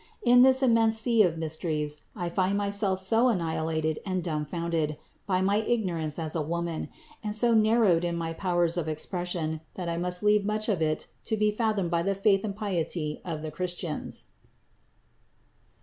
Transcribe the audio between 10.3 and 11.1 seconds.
much of it